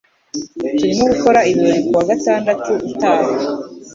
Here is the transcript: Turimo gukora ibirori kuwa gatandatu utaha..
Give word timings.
Turimo 0.79 1.03
gukora 1.13 1.39
ibirori 1.49 1.81
kuwa 1.87 2.03
gatandatu 2.09 2.71
utaha.. 2.89 3.27